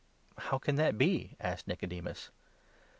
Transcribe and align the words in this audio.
"How 0.49 0.57
can 0.57 0.77
that 0.77 0.97
be?" 0.97 1.35
asked 1.39 1.67
Nicodemus.. 1.67 2.31